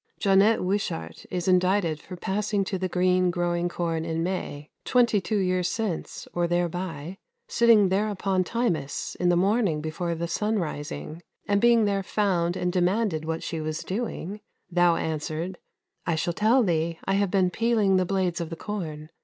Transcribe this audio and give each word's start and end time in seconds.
Johnnet 0.19 0.61
Wischert 0.61 1.27
is 1.29 1.47
"indicted 1.47 2.01
for 2.01 2.15
passing 2.15 2.63
to 2.63 2.79
the 2.79 2.89
green 2.89 3.29
growing 3.29 3.69
corn 3.69 4.03
in 4.03 4.23
May, 4.23 4.71
twenty 4.83 5.21
two 5.21 5.37
years 5.37 5.67
since 5.69 6.27
or 6.33 6.47
thereby, 6.47 7.19
sitting 7.47 7.89
thereupon 7.89 8.43
tymous 8.43 9.13
in 9.17 9.29
the 9.29 9.35
morning 9.35 9.79
before 9.79 10.15
the 10.15 10.27
sun 10.27 10.57
rising, 10.57 11.21
and 11.47 11.61
being 11.61 11.85
there 11.85 12.01
found 12.01 12.55
and 12.57 12.73
demanded 12.73 13.25
what 13.25 13.43
she 13.43 13.61
was 13.61 13.83
doing, 13.83 14.41
thou 14.71 14.95
answered, 14.95 15.59
I 16.07 16.15
shall 16.15 16.33
tell 16.33 16.63
thee; 16.63 16.97
I 17.05 17.13
have 17.13 17.29
been 17.29 17.51
peeling 17.51 17.97
the 17.97 18.03
blades 18.05 18.41
of 18.41 18.49
the 18.49 18.55
corn. 18.55 19.11